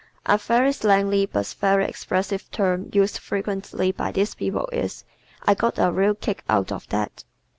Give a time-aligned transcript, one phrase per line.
[0.25, 5.05] A very slangy but very expressive term used frequently by these people is,
[5.43, 7.23] "I got a real kick out of that."